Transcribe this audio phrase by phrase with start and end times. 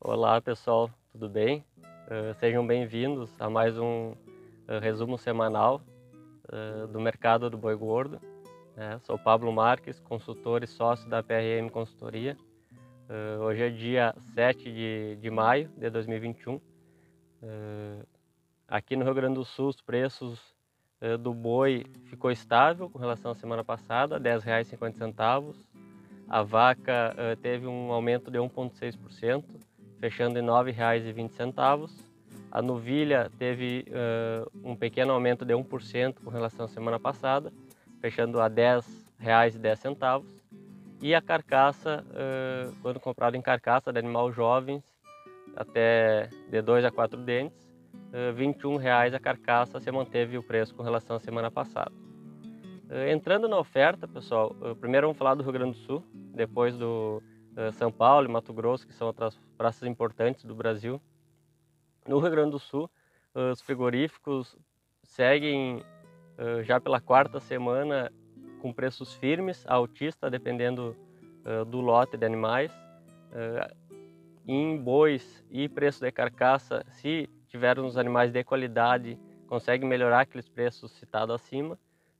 [0.00, 1.64] Olá pessoal, tudo bem?
[1.78, 5.80] Uh, sejam bem-vindos a mais um uh, resumo semanal
[6.48, 8.20] uh, do mercado do boi gordo.
[9.02, 12.36] Sou Pablo Marques, consultor e sócio da PRM Consultoria.
[13.40, 16.60] hoje é dia 7 de, de maio de 2021.
[18.68, 20.54] aqui no Rio Grande do Sul os preços
[21.20, 25.54] do boi ficou estável com relação à semana passada, R$ 10,50.
[26.28, 29.44] A vaca teve um aumento de 1,6%,
[30.00, 32.06] fechando em R$ 9,20.
[32.50, 37.52] A novilha teve uh, um pequeno aumento de 1% com relação à semana passada,
[38.00, 40.24] fechando a R$ 10,10.
[41.02, 44.82] E a carcaça, uh, quando comprado em carcaça de animal jovens,
[45.54, 47.62] até de 2 a 4 dentes,
[48.12, 51.92] uh, R$ 21,00 a carcaça se manteve o preço com relação à semana passada.
[52.88, 56.04] Uh, entrando na oferta, pessoal, primeiro vamos falar do Rio Grande do Sul,
[56.34, 57.22] depois do
[57.56, 61.00] eh, São Paulo e Mato Grosso, que são outras praças importantes do Brasil.
[62.06, 62.90] No Rio Grande do Sul,
[63.34, 64.56] os frigoríficos
[65.02, 65.82] seguem
[66.36, 68.12] eh, já pela quarta semana
[68.60, 70.94] com preços firmes, altista, dependendo
[71.44, 72.70] eh, do lote de animais.
[74.46, 80.92] Em bois e preço de carcaça, se tivermos animais de qualidade, consegue melhorar aqueles preços
[80.92, 81.78] citados acima,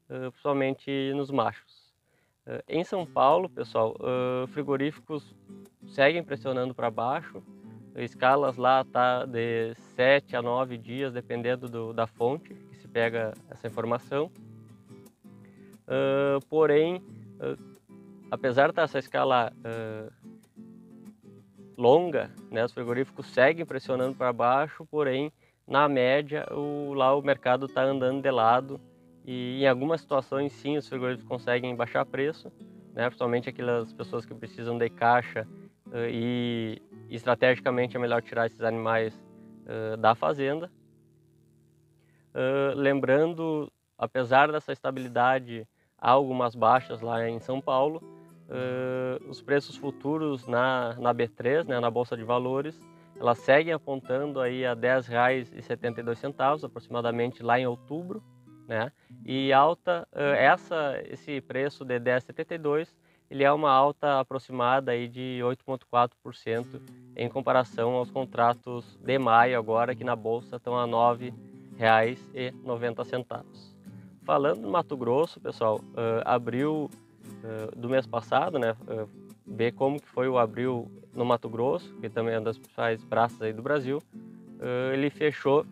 [0.09, 1.87] principalmente nos machos.
[2.69, 3.97] Em São Paulo, pessoal,
[4.49, 5.35] frigoríficos
[5.89, 7.43] seguem pressionando para baixo.
[7.97, 13.33] Escalas lá tá de 7 a 9 dias, dependendo do, da fonte que se pega
[13.51, 14.31] essa informação.
[15.87, 17.03] Uh, porém,
[18.31, 19.53] apesar dessa escala
[21.77, 25.33] longa, né, os frigoríficos seguem pressionando para baixo, porém,
[25.67, 28.81] na média, o, lá o mercado está andando de lado
[29.27, 32.53] e em algumas situações, sim, os frigoríficos conseguem baixar preço,
[32.95, 33.07] né?
[33.07, 35.45] principalmente aquelas pessoas que precisam de caixa
[35.89, 39.21] uh, e estrategicamente é melhor tirar esses animais
[39.65, 40.71] uh, da fazenda.
[42.33, 43.69] Uh, lembrando,
[43.99, 45.67] apesar dessa estabilidade,
[45.99, 48.01] há algumas baixas lá em São Paulo.
[49.29, 52.81] os preços futuros na, na B3, né, na Bolsa de Valores,
[53.19, 58.23] elas seguem apontando aí a R$ 10,72 aproximadamente lá em outubro
[58.67, 58.93] né?
[59.25, 62.89] E alta, essa, esse preço de 10,72,
[63.31, 66.81] ele é uma alta aproximada aí de 8,4%
[67.17, 71.33] em comparação aos contratos de maio agora, que na bolsa estão a R$
[71.79, 73.45] 9,90.
[74.23, 75.81] Falando do Mato Grosso, pessoal,
[76.25, 76.91] abril
[77.77, 78.77] do mês passado, né?
[79.47, 83.05] Ver como que foi o abril no Mato Grosso, que também é uma das principais
[83.05, 84.03] praças aí do Brasil.
[84.93, 85.67] ele fechou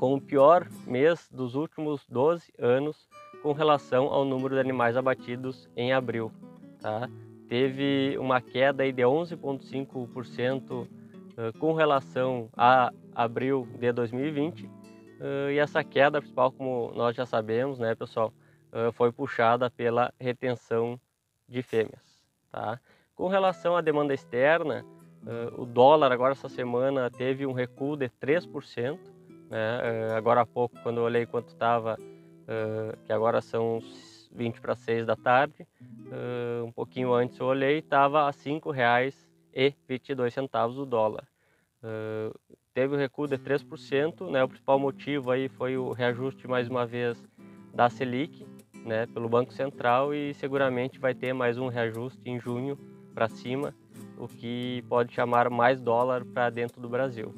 [0.00, 3.06] com o pior mês dos últimos 12 anos
[3.42, 6.32] com relação ao número de animais abatidos em abril.
[6.80, 7.06] Tá?
[7.50, 10.88] Teve uma queda de 11,5%
[11.58, 14.70] com relação a abril de 2020
[15.52, 18.32] e essa queda principal, como nós já sabemos, né, pessoal,
[18.94, 20.98] foi puxada pela retenção
[21.46, 22.18] de fêmeas.
[22.50, 22.80] Tá?
[23.14, 24.82] Com relação à demanda externa,
[25.58, 28.98] o dólar agora essa semana teve um recuo de 3%,
[29.50, 29.80] né?
[29.82, 33.80] Eh, agora há pouco, quando eu olhei quanto estava, uh, que agora são
[34.32, 40.78] 20 para 6 da tarde, uh, um pouquinho antes eu olhei, estava a R$ 5,22
[40.78, 41.26] o dólar.
[42.72, 44.44] Teve o um recuo de 3%, né?
[44.44, 47.22] o principal motivo aí foi o reajuste, mais uma vez,
[47.74, 48.46] da Selic,
[48.84, 49.06] né?
[49.06, 52.78] pelo Banco Central e seguramente vai ter mais um reajuste em junho
[53.14, 53.74] para cima,
[54.16, 57.34] o que pode chamar mais dólar para dentro do Brasil.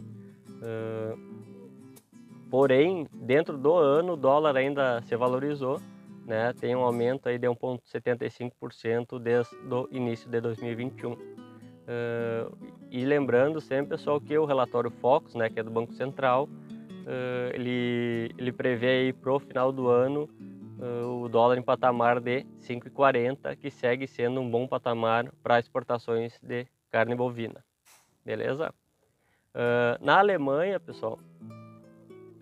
[0.61, 1.32] Uh,
[2.53, 5.81] Porém, dentro do ano, o dólar ainda se valorizou,
[6.27, 6.53] né?
[6.53, 11.13] tem um aumento aí de 1,75% desde o início de 2021.
[11.13, 11.19] Uh,
[12.91, 17.55] e lembrando sempre, pessoal, que o relatório Fox, né, que é do Banco Central, uh,
[17.55, 20.29] ele, ele prevê para o final do ano
[20.79, 26.39] uh, o dólar em patamar de 5,40, que segue sendo um bom patamar para exportações
[26.43, 27.65] de carne bovina.
[28.23, 28.75] Beleza?
[30.01, 31.19] na Alemanha, pessoal,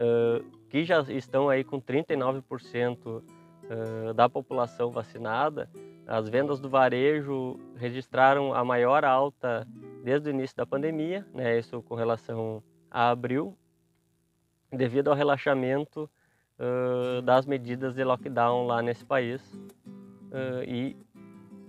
[0.01, 5.69] uh, que já estão aí com 39% uh, da população vacinada,
[6.07, 9.67] as vendas do varejo registraram a maior alta
[10.03, 13.57] desde o início da pandemia, né, isso com relação a abril,
[14.73, 16.11] devido ao relaxamento
[16.59, 19.41] uh, das medidas de lockdown lá nesse país.
[20.33, 20.97] Uh, e,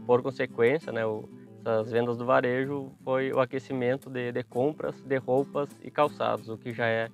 [0.05, 1.29] por consequência, né, o,
[1.59, 6.57] essas vendas do varejo foi o aquecimento de, de compras de roupas e calçados, o
[6.57, 7.09] que já é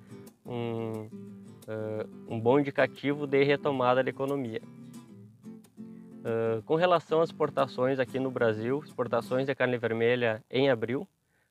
[0.48, 1.10] um,
[1.68, 4.62] uh, um bom indicativo de retomada da economia.
[6.28, 11.08] Uh, com relação às exportações aqui no Brasil, exportações de carne vermelha em abril,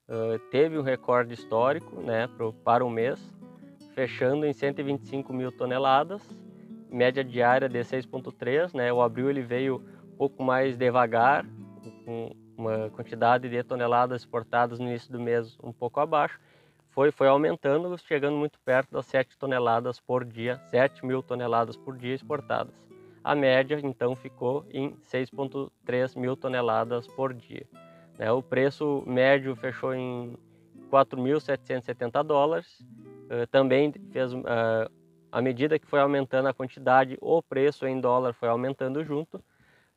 [0.09, 3.21] uh, teve um recorde histórico né, pro, para o mês,
[3.95, 6.23] fechando em 125 mil toneladas,
[6.91, 8.75] média diária de 6,3.
[8.75, 9.83] Né, o abril ele veio
[10.13, 11.47] um pouco mais devagar,
[12.05, 16.41] com uma quantidade de toneladas exportadas no início do mês um pouco abaixo,
[16.97, 21.95] foi, foi aumentando, chegando muito perto das 7 toneladas por dia, 7 mil toneladas por
[21.95, 22.75] dia exportadas.
[23.23, 27.67] A média, então, ficou em 6,3 mil toneladas por dia.
[28.19, 28.33] Né?
[28.33, 30.39] O preço médio fechou em
[30.91, 32.81] 4.770 dólares.
[32.81, 34.45] Uh, também fez, uh,
[35.31, 39.37] à medida que foi aumentando a quantidade, o preço em dólar foi aumentando junto.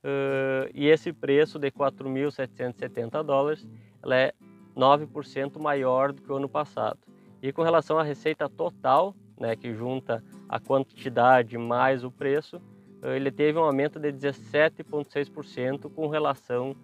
[0.04, 3.66] Uh, e esse preço de 4.770 dólares
[4.04, 4.34] ela é
[4.80, 7.00] 9% maior do que o ano passado.
[7.42, 12.62] E com relação à receita total, né, que junta a quantidade mais o preço,
[13.02, 16.76] eh, ele teve um aumento de 17,6% com relação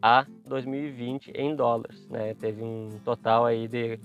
[0.00, 2.08] a 2020 em dólares.
[2.08, 2.34] Né?
[2.34, 3.98] Teve um total aí de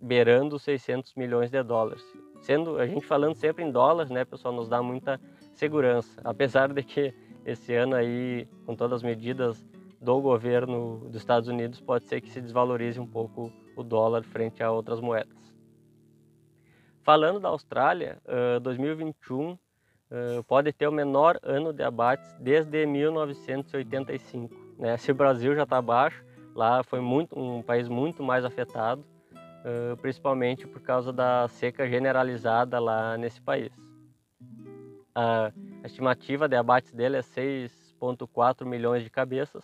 [0.00, 2.02] beirando 600 milhões de dólares.
[2.40, 5.20] Sendo a gente falando sempre em dólares, né, pessoal, nos dá muita
[5.54, 6.20] segurança.
[6.24, 9.64] Apesar de que esse ano aí, com todas as medidas
[10.00, 14.62] do governo dos Estados Unidos, pode ser que se desvalorize um pouco o dólar frente
[14.62, 15.36] a outras moedas.
[17.02, 18.18] Falando da Austrália,
[18.56, 19.58] uh, 2021 uh,
[20.46, 24.54] pode ter o menor ano de abates desde 1985.
[24.78, 24.96] Né?
[24.96, 26.24] Se o Brasil já está baixo,
[26.54, 29.04] lá foi muito, um país muito mais afetado,
[30.00, 33.70] principalmente por causa da seca generalizada lá nesse país.
[35.14, 35.52] A
[35.84, 39.62] estimativa de abates dele é 6,4 milhões de cabeças,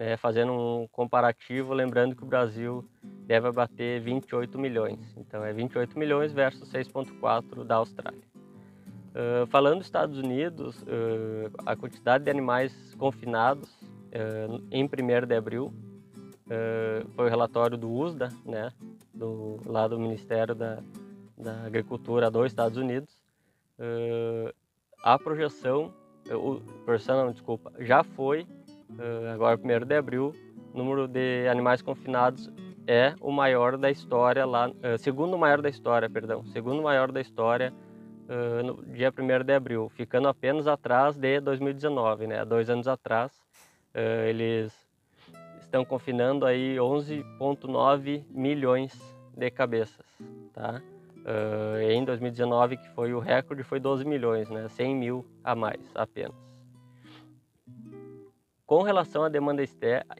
[0.00, 2.82] né, fazendo um comparativo, lembrando que o Brasil
[3.26, 4.98] deve abater 28 milhões.
[5.14, 8.22] Então é 28 milhões versus 6,4 da Austrália.
[9.10, 15.36] Uh, falando dos Estados Unidos, uh, a quantidade de animais confinados uh, em 1 de
[15.36, 15.72] abril
[17.14, 18.72] foi o relatório do USDA, né,
[19.14, 20.82] do, lá do Ministério da,
[21.38, 23.22] da Agricultura dos Estados Unidos.
[25.04, 25.94] a projeção,
[26.28, 26.60] o,
[27.06, 28.48] não, desculpa, já foi
[29.32, 30.34] agora 1 de abril,
[30.72, 32.50] o número de animais confinados
[32.86, 37.20] é o maior da história lá, uh, segundo maior da história, perdão, segundo maior da
[37.20, 37.72] história
[38.28, 42.44] uh, no dia 1 de abril, ficando apenas atrás de 2019, né?
[42.44, 43.32] Dois anos atrás,
[44.28, 44.72] eles
[45.60, 48.92] estão confinando aí 11,9 milhões
[49.36, 50.06] de cabeças,
[50.52, 50.80] tá?
[51.92, 54.68] em 2019, que foi o recorde, foi 12 milhões, né?
[54.68, 56.49] 100 mil a mais apenas.
[58.70, 59.64] Com relação à demanda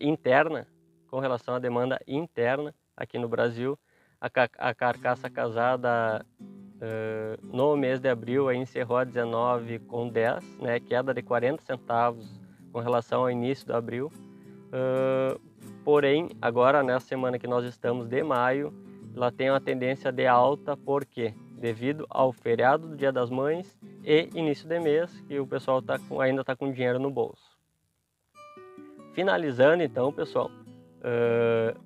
[0.00, 0.66] interna,
[1.06, 3.78] com relação à demanda interna aqui no Brasil,
[4.20, 11.22] a, a carcaça casada uh, no mês de abril encerrou a 19,10, né, queda de
[11.22, 12.40] 40 centavos
[12.72, 14.10] com relação ao início de abril.
[14.72, 15.40] Uh,
[15.84, 18.74] porém, agora nessa semana que nós estamos de maio,
[19.14, 21.32] ela tem uma tendência de alta, por quê?
[21.52, 26.00] Devido ao feriado do Dia das Mães e início de mês, que o pessoal tá
[26.00, 27.49] com, ainda está com dinheiro no bolso.
[29.20, 30.50] Finalizando então, pessoal,
[31.04, 31.78] uh,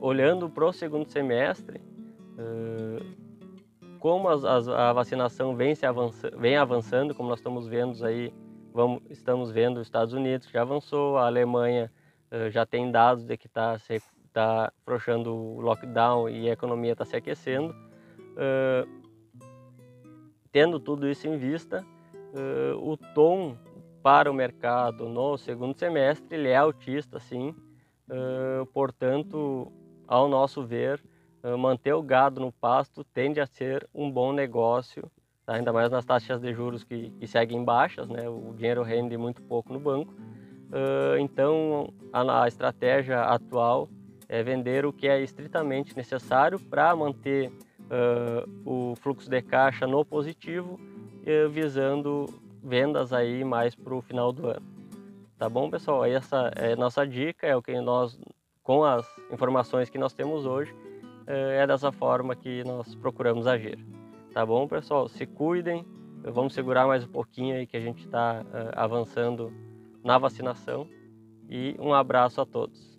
[0.00, 1.82] olhando para o segundo semestre,
[2.38, 3.04] uh,
[3.98, 8.32] como as, as, a vacinação vem, se avança, vem avançando, como nós estamos vendo aí,
[8.72, 11.92] vamos, estamos vendo os Estados Unidos já avançou, a Alemanha
[12.32, 13.76] uh, já tem dados de que está
[14.32, 17.74] tá afrouxando o lockdown e a economia está se aquecendo.
[20.50, 21.84] tendo tudo isso em vista,
[22.80, 23.58] o tom
[24.04, 27.54] para o mercado no segundo semestre, ele é autista, sim.
[28.06, 29.72] Uh, portanto,
[30.06, 31.02] ao nosso ver,
[31.42, 35.10] uh, manter o gado no pasto tende a ser um bom negócio,
[35.46, 35.54] tá?
[35.54, 38.28] ainda mais nas taxas de juros que, que, seguem baixas, né?
[38.28, 40.12] o dinheiro rende muito pouco no banco.
[40.12, 43.88] Uh, então, a, a, estratégia atual
[44.28, 47.50] é vender o que é estritamente necessário para manter
[48.64, 50.80] o fluxo de caixa no positivo,
[51.52, 52.26] visando
[52.64, 54.62] vendas aí mais para o final do ano.
[55.36, 56.04] Tá bom, pessoal?
[56.04, 58.18] Essa é a nossa dica, é o que nós,
[58.62, 60.74] com as informações que nós temos hoje,
[61.26, 63.78] é, é dessa forma que nós procuramos agir.
[64.32, 65.08] Tá bom, pessoal?
[65.08, 65.84] Se cuidem,
[66.22, 69.52] vamos segurar mais um pouquinho aí que a gente está uh, avançando
[70.02, 70.88] na vacinação
[71.48, 72.98] e um abraço a todos.